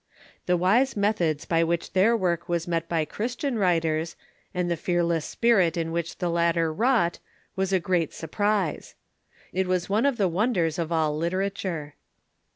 [0.47, 4.15] The wise methods by which their work was met by Christian writers,
[4.51, 7.19] and the fearless spirit in which the latter Avrought,
[7.55, 8.95] was a great surprise.
[9.53, 11.93] It is one of the wonders of all literature.